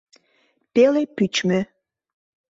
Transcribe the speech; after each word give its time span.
Пеле 0.73 1.03
пӱчмӧ. 1.15 1.59